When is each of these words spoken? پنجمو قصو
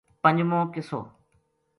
پنجمو 0.23 0.61
قصو 0.73 0.99